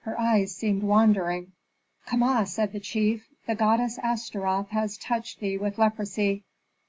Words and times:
Her 0.00 0.18
eyes 0.18 0.52
seemed 0.52 0.82
wandering. 0.82 1.52
"Kama," 2.06 2.44
said 2.46 2.72
the 2.72 2.80
chief, 2.80 3.28
"the 3.46 3.54
goddess 3.54 4.00
Astaroth 4.02 4.70
has 4.70 4.98
touched 4.98 5.38
thee 5.38 5.58
with 5.58 5.78
leprosy." 5.78 6.42